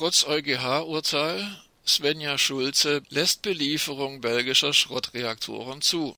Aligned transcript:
Trotz 0.00 0.24
EuGH-Urteil 0.24 1.44
Svenja 1.86 2.38
Schulze 2.38 3.02
lässt 3.10 3.42
Belieferung 3.42 4.22
belgischer 4.22 4.72
Schrottreaktoren 4.72 5.82
zu. 5.82 6.16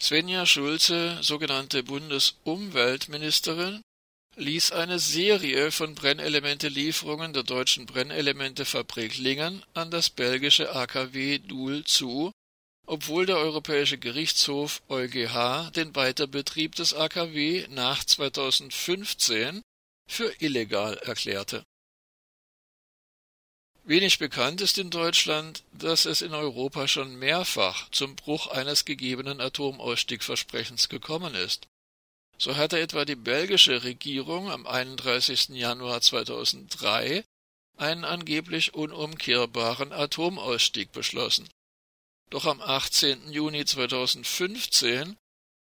Svenja 0.00 0.46
Schulze, 0.46 1.18
sogenannte 1.20 1.82
Bundesumweltministerin, 1.82 3.82
ließ 4.36 4.70
eine 4.70 5.00
Serie 5.00 5.72
von 5.72 5.96
Brennelementelieferungen 5.96 7.32
der 7.32 7.42
deutschen 7.42 7.86
Brennelementefabrik 7.86 9.18
Lingen 9.18 9.64
an 9.74 9.90
das 9.90 10.08
belgische 10.08 10.76
AKW 10.76 11.38
Doel 11.38 11.82
zu, 11.82 12.30
obwohl 12.86 13.26
der 13.26 13.38
Europäische 13.38 13.98
Gerichtshof 13.98 14.80
EuGH 14.88 15.72
den 15.72 15.96
Weiterbetrieb 15.96 16.76
des 16.76 16.94
AKW 16.94 17.66
nach 17.70 18.04
2015 18.04 19.60
für 20.08 20.32
illegal 20.38 20.98
erklärte 20.98 21.64
Wenig 23.88 24.18
bekannt 24.18 24.60
ist 24.62 24.78
in 24.78 24.90
Deutschland, 24.90 25.62
dass 25.72 26.06
es 26.06 26.20
in 26.20 26.34
Europa 26.34 26.88
schon 26.88 27.20
mehrfach 27.20 27.88
zum 27.90 28.16
Bruch 28.16 28.48
eines 28.48 28.84
gegebenen 28.84 29.40
Atomausstiegversprechens 29.40 30.88
gekommen 30.88 31.36
ist. 31.36 31.68
So 32.36 32.56
hatte 32.56 32.80
etwa 32.80 33.04
die 33.04 33.14
belgische 33.14 33.84
Regierung 33.84 34.50
am 34.50 34.66
31. 34.66 35.50
Januar 35.50 36.00
2003 36.00 37.24
einen 37.76 38.04
angeblich 38.04 38.74
unumkehrbaren 38.74 39.92
Atomausstieg 39.92 40.90
beschlossen. 40.90 41.48
Doch 42.30 42.44
am 42.44 42.60
18. 42.60 43.30
Juni 43.30 43.64
2015 43.64 45.16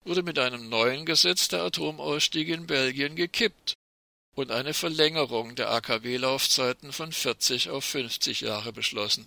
wurde 0.04 0.22
mit 0.22 0.38
einem 0.38 0.68
neuen 0.68 1.06
Gesetz 1.06 1.48
der 1.48 1.64
Atomausstieg 1.64 2.48
in 2.50 2.68
Belgien 2.68 3.16
gekippt 3.16 3.74
und 4.34 4.50
eine 4.50 4.74
Verlängerung 4.74 5.54
der 5.54 5.70
AKW-Laufzeiten 5.70 6.92
von 6.92 7.12
40 7.12 7.70
auf 7.70 7.84
50 7.84 8.40
Jahre 8.40 8.72
beschlossen. 8.72 9.26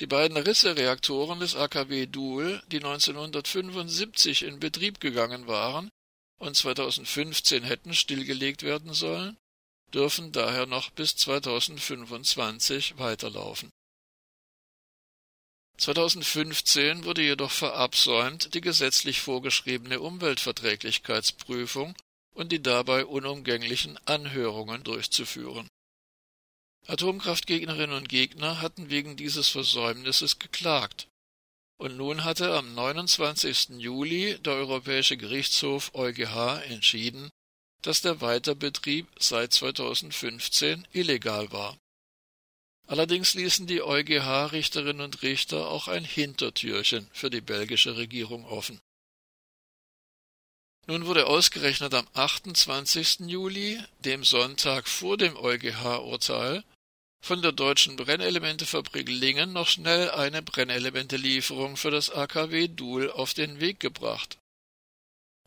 Die 0.00 0.06
beiden 0.06 0.36
Risse-Reaktoren 0.36 1.40
des 1.40 1.56
AKW 1.56 2.06
Doel, 2.06 2.62
die 2.70 2.76
1975 2.76 4.42
in 4.42 4.60
Betrieb 4.60 5.00
gegangen 5.00 5.46
waren 5.46 5.88
und 6.38 6.54
2015 6.54 7.62
hätten 7.64 7.94
stillgelegt 7.94 8.62
werden 8.62 8.92
sollen, 8.92 9.38
dürfen 9.94 10.32
daher 10.32 10.66
noch 10.66 10.90
bis 10.90 11.16
2025 11.16 12.98
weiterlaufen. 12.98 13.70
2015 15.78 17.04
wurde 17.04 17.22
jedoch 17.22 17.50
verabsäumt, 17.50 18.52
die 18.54 18.60
gesetzlich 18.60 19.20
vorgeschriebene 19.20 20.00
Umweltverträglichkeitsprüfung 20.00 21.94
und 22.36 22.52
die 22.52 22.62
dabei 22.62 23.06
unumgänglichen 23.06 23.98
Anhörungen 24.06 24.84
durchzuführen. 24.84 25.68
Atomkraftgegnerinnen 26.86 27.96
und 27.96 28.08
Gegner 28.08 28.60
hatten 28.60 28.90
wegen 28.90 29.16
dieses 29.16 29.48
Versäumnisses 29.48 30.38
geklagt, 30.38 31.08
und 31.78 31.96
nun 31.96 32.24
hatte 32.24 32.54
am 32.54 32.74
29. 32.74 33.70
Juli 33.78 34.38
der 34.38 34.52
Europäische 34.52 35.16
Gerichtshof 35.16 35.94
EuGH 35.94 36.62
entschieden, 36.68 37.30
dass 37.82 38.02
der 38.02 38.20
Weiterbetrieb 38.20 39.06
seit 39.18 39.52
2015 39.52 40.86
illegal 40.92 41.50
war. 41.52 41.78
Allerdings 42.86 43.34
ließen 43.34 43.66
die 43.66 43.82
EuGH-Richterinnen 43.82 45.00
und 45.00 45.22
Richter 45.22 45.68
auch 45.68 45.88
ein 45.88 46.04
Hintertürchen 46.04 47.08
für 47.12 47.30
die 47.30 47.40
belgische 47.40 47.96
Regierung 47.96 48.44
offen. 48.44 48.78
Nun 50.88 51.06
wurde 51.06 51.26
ausgerechnet 51.26 51.94
am 51.94 52.06
28. 52.14 53.20
Juli, 53.26 53.82
dem 54.04 54.22
Sonntag 54.22 54.86
vor 54.86 55.16
dem 55.16 55.36
EuGH-Urteil, 55.36 56.62
von 57.20 57.42
der 57.42 57.50
deutschen 57.50 57.96
Brennelementefabrik 57.96 59.08
Lingen 59.08 59.52
noch 59.52 59.66
schnell 59.66 60.12
eine 60.12 60.42
Brennelementelieferung 60.42 61.76
für 61.76 61.90
das 61.90 62.10
AKW 62.10 62.68
Doel 62.68 63.10
auf 63.10 63.34
den 63.34 63.58
Weg 63.58 63.80
gebracht. 63.80 64.38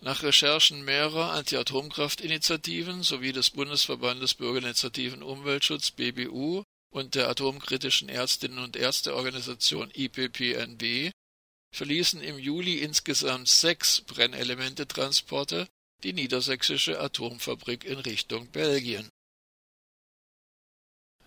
Nach 0.01 0.23
Recherchen 0.23 0.83
mehrerer 0.83 1.31
Anti-Atomkraft-Initiativen 1.31 3.03
sowie 3.03 3.31
des 3.31 3.51
Bundesverbandes 3.51 4.33
Bürgerinitiativen 4.33 5.23
Umweltschutz 5.23 5.91
BBU 5.91 6.63
und 6.91 7.15
der 7.15 7.29
atomkritischen 7.29 8.09
Ärztinnen 8.09 8.59
und 8.59 8.75
Ärzteorganisation 8.75 9.89
IPPNB 9.93 11.11
verließen 11.71 12.21
im 12.21 12.39
Juli 12.39 12.79
insgesamt 12.79 13.47
sechs 13.47 14.01
Brennelementetransporte 14.01 15.67
die 16.03 16.13
niedersächsische 16.13 16.99
Atomfabrik 16.99 17.83
in 17.83 17.99
Richtung 17.99 18.47
Belgien. 18.47 19.09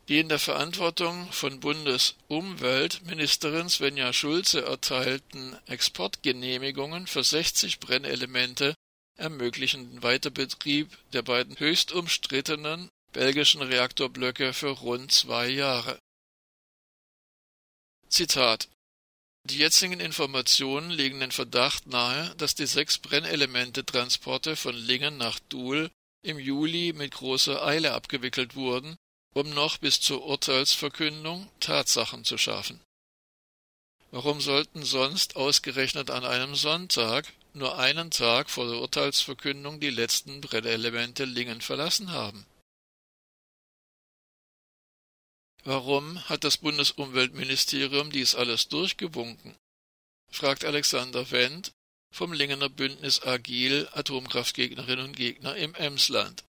Die 0.08 0.19
in 0.19 0.28
der 0.28 0.41
Verantwortung 0.41 1.30
von 1.30 1.60
Bundesumweltministerin 1.60 3.69
Svenja 3.69 4.12
Schulze 4.12 4.64
erteilten 4.64 5.56
Exportgenehmigungen 5.66 7.06
für 7.06 7.22
60 7.22 7.78
Brennelemente 7.78 8.74
ermöglichen 9.16 9.91
den 9.91 10.03
Weiterbetrieb 10.03 10.91
der 11.12 11.22
beiden 11.22 11.56
höchst 11.59 11.92
umstrittenen 11.92 12.88
belgischen 13.12 13.62
Reaktorblöcke 13.62 14.53
für 14.53 14.70
rund 14.70 15.12
zwei 15.12 15.48
Jahre. 15.48 15.98
Zitat 18.09 18.69
die 19.44 19.58
jetzigen 19.58 20.00
Informationen 20.00 20.91
legen 20.91 21.20
den 21.20 21.30
Verdacht 21.30 21.86
nahe, 21.86 22.34
dass 22.36 22.54
die 22.54 22.66
sechs 22.66 22.98
Brennelemente-Transporte 22.98 24.56
von 24.56 24.75
Lingen 24.75 25.19
nach 25.19 25.38
Doel 25.48 25.91
im 26.22 26.38
Juli 26.38 26.92
mit 26.94 27.12
großer 27.12 27.62
Eile 27.64 27.92
abgewickelt 27.92 28.54
wurden, 28.54 28.97
um 29.34 29.50
noch 29.50 29.78
bis 29.78 30.00
zur 30.00 30.25
Urteilsverkündung 30.25 31.50
Tatsachen 31.60 32.25
zu 32.25 32.38
schaffen. 32.38 32.80
Warum 34.10 34.41
sollten 34.41 34.84
sonst 34.84 35.36
ausgerechnet 35.36 36.10
an 36.10 36.24
einem 36.24 36.54
Sonntag, 36.54 37.32
nur 37.54 37.78
einen 37.78 38.10
Tag 38.10 38.48
vor 38.48 38.66
der 38.66 38.80
Urteilsverkündung, 38.80 39.80
die 39.80 39.91
letzten 39.91 40.41
Brennelemente 40.41 41.24
Lingen 41.24 41.60
verlassen 41.60 42.12
haben? 42.12 42.47
Warum 45.65 46.28
hat 46.28 46.43
das 46.43 46.56
Bundesumweltministerium 46.56 48.11
dies 48.11 48.34
alles 48.34 48.67
durchgewunken? 48.67 49.56
fragt 50.28 50.65
Alexander 50.65 51.31
Wendt 51.31 51.73
vom 52.11 52.33
Lingener 52.33 52.69
Bündnis 52.69 53.23
Agil 53.23 53.89
Atomkraftgegnerinnen 53.93 55.06
und 55.06 55.17
Gegner 55.17 55.55
im 55.55 55.75
Emsland. 55.77 56.45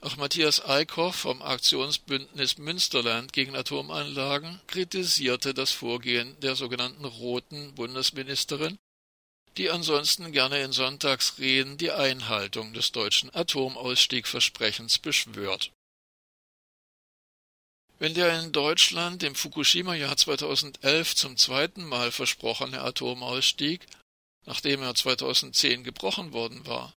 Auch 0.00 0.16
Matthias 0.16 0.64
Eickhoff 0.64 1.14
vom 1.14 1.40
Aktionsbündnis 1.40 2.58
Münsterland 2.58 3.32
gegen 3.32 3.54
Atomanlagen 3.54 4.60
kritisierte 4.66 5.54
das 5.54 5.70
Vorgehen 5.70 6.38
der 6.40 6.56
sogenannten 6.56 7.04
roten 7.04 7.76
Bundesministerin, 7.76 8.78
die 9.56 9.70
ansonsten 9.70 10.32
gerne 10.32 10.62
in 10.62 10.72
Sonntagsreden 10.72 11.78
die 11.78 11.92
Einhaltung 11.92 12.72
des 12.72 12.90
deutschen 12.90 13.32
Atomausstiegversprechens 13.32 14.98
beschwört 14.98 15.70
wenn 18.00 18.14
der 18.14 18.42
in 18.42 18.50
Deutschland 18.50 19.22
im 19.22 19.34
Fukushima-Jahr 19.34 20.16
2011 20.16 21.14
zum 21.14 21.36
zweiten 21.36 21.84
Mal 21.84 22.10
versprochene 22.10 22.80
Atomausstieg, 22.80 23.86
nachdem 24.46 24.82
er 24.82 24.94
2010 24.94 25.84
gebrochen 25.84 26.32
worden 26.32 26.66
war, 26.66 26.94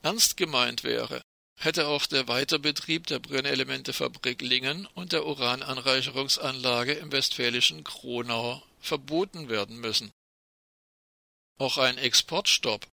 ernst 0.00 0.38
gemeint 0.38 0.84
wäre, 0.84 1.20
hätte 1.60 1.86
auch 1.86 2.06
der 2.06 2.28
Weiterbetrieb 2.28 3.06
der 3.08 3.18
Brennelementefabrik 3.18 4.40
Lingen 4.40 4.86
und 4.94 5.12
der 5.12 5.26
Urananreicherungsanlage 5.26 6.94
im 6.94 7.12
westfälischen 7.12 7.84
Kronau 7.84 8.62
verboten 8.80 9.50
werden 9.50 9.76
müssen. 9.76 10.12
Auch 11.58 11.76
ein 11.76 11.98
Exportstopp, 11.98 12.86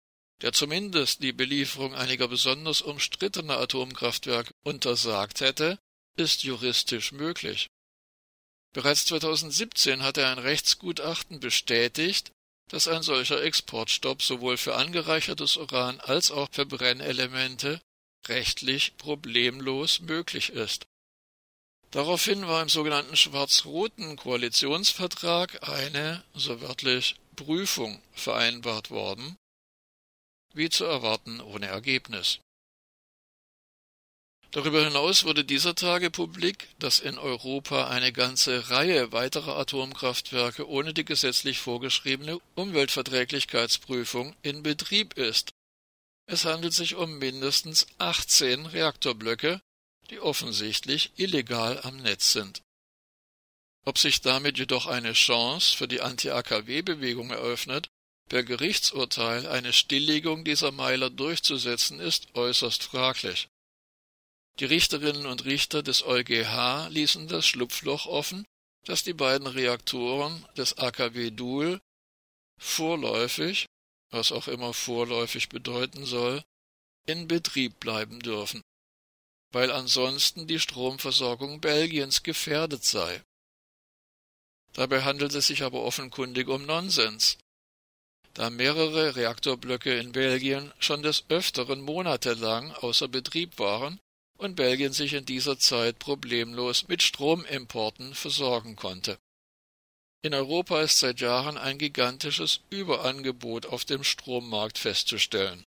der 0.41 0.55
zumindest 0.55 1.23
die 1.23 1.33
Belieferung 1.33 1.95
einiger 1.95 2.29
besonders 2.29 2.81
umstrittener 2.81 3.59
Atomkraftwerke 3.59 4.55
untersagt 4.65 5.43
hätte, 5.43 5.79
ist 6.17 6.43
juristisch 6.43 7.13
möglich. 7.13 7.69
Bereits 8.73 9.07
2017 9.07 10.03
hatte 10.03 10.27
ein 10.27 10.39
Rechtsgutachten 10.39 11.41
bestätigt, 11.41 12.33
dass 12.71 12.89
ein 12.89 13.03
solcher 13.03 13.43
Exportstopp 13.43 14.23
sowohl 14.23 14.57
für 14.57 14.75
angereichertes 14.75 15.57
Uran 15.57 16.01
als 16.01 16.31
auch 16.31 16.49
für 16.51 16.67
Brennelemente 16.67 17.81
rechtlich 18.29 18.97
problemlos 18.97 20.01
möglich 20.01 20.51
ist. 20.51 20.85
Daraufhin 21.91 22.47
war 22.47 22.63
im 22.63 22.69
sogenannten 22.69 23.17
schwarz-roten 23.17 24.17
Koalitionsvertrag 24.17 25.69
eine, 25.69 26.25
so 26.35 26.61
wörtlich, 26.61 27.17
Prüfung 27.37 28.03
vereinbart 28.13 28.91
worden, 28.91 29.37
wie 30.53 30.69
zu 30.69 30.85
erwarten 30.85 31.41
ohne 31.41 31.67
Ergebnis. 31.67 32.41
Darüber 34.53 34.85
hinaus 34.85 35.25
wurde 35.25 35.45
dieser 35.45 35.75
Tage 35.75 36.11
publik, 36.11 36.69
dass 36.79 36.99
in 36.99 37.19
Europa 37.19 37.89
eine 37.89 38.13
ganze 38.13 38.71
Reihe 38.71 39.13
weiterer 39.13 39.57
Atomkraftwerke 39.57 40.69
ohne 40.69 40.95
die 40.95 41.05
gesetzlich 41.05 41.59
vorgeschriebene 41.59 42.39
Umweltverträglichkeitsprüfung 42.55 44.35
in 44.43 44.63
Betrieb 44.63 45.15
ist. 45.15 45.51
Es 46.27 46.45
handelt 46.45 46.75
sich 46.75 46.95
um 46.95 47.19
mindestens 47.19 47.87
18 47.99 48.67
Reaktorblöcke, 48.67 49.61
die 50.11 50.21
offensichtlich 50.21 51.13
illegal 51.17 51.81
am 51.83 51.97
Netz 51.99 52.33
sind. 52.33 52.63
Ob 53.85 53.99
sich 53.99 54.21
damit 54.21 54.59
jedoch 54.59 54.87
eine 54.87 55.13
Chance 55.13 55.77
für 55.77 55.87
die 55.87 56.01
Anti-AKW-Bewegung 56.01 57.31
eröffnet, 57.31 57.89
per 58.29 58.43
Gerichtsurteil 58.43 59.47
eine 59.47 59.73
Stilllegung 59.73 60.45
dieser 60.45 60.73
Meiler 60.73 61.11
durchzusetzen, 61.11 62.01
ist 62.01 62.35
äußerst 62.35 62.83
fraglich. 62.83 63.49
Die 64.59 64.65
Richterinnen 64.65 65.27
und 65.27 65.45
Richter 65.45 65.83
des 65.83 66.03
EuGH 66.03 66.89
ließen 66.89 67.29
das 67.29 67.47
Schlupfloch 67.47 68.07
offen, 68.07 68.47
dass 68.85 69.05
die 69.05 69.13
beiden 69.13 69.47
Reaktoren 69.47 70.47
des 70.57 70.79
AKW 70.79 71.31
Duhl 71.31 71.81
vorläufig, 72.59 73.67
was 74.11 74.33
auch 74.33 74.49
immer 74.49 74.73
vorläufig 74.73 75.51
bedeuten 75.51 76.07
soll, 76.07 76.43
in 77.07 77.29
Betrieb 77.29 77.79
bleiben 77.81 78.21
dürfen, 78.21 78.63
weil 79.53 79.71
ansonsten 79.71 80.47
die 80.47 80.59
Stromversorgung 80.59 81.61
Belgiens 81.61 82.23
gefährdet 82.23 82.85
sei. 82.85 83.23
Dabei 84.73 85.03
handelt 85.03 85.35
es 85.35 85.49
sich 85.49 85.63
aber 85.63 85.83
offenkundig 85.83 86.49
um 86.49 86.65
Nonsens, 86.65 87.39
da 88.33 88.51
mehrere 88.51 89.17
Reaktorblöcke 89.17 89.99
in 89.99 90.13
Belgien 90.13 90.73
schon 90.79 91.03
des 91.03 91.25
Öfteren 91.29 91.81
monatelang 91.81 92.73
außer 92.73 93.09
Betrieb 93.09 93.59
waren 93.59 93.99
und 94.39 94.57
Belgien 94.57 94.93
sich 94.93 95.13
in 95.13 95.27
dieser 95.27 95.59
Zeit 95.59 95.99
problemlos 95.99 96.89
mit 96.89 97.03
Stromimporten 97.03 98.15
versorgen 98.15 98.77
konnte. 98.77 99.19
In 100.23 100.33
Europa 100.33 100.81
ist 100.81 100.99
seit 100.99 101.21
Jahren 101.21 101.59
ein 101.59 101.79
gigantisches 101.79 102.61
Überangebot 102.71 103.67
auf 103.67 103.85
dem 103.85 104.03
Strommarkt 104.03 104.79
festzustellen. 104.79 105.66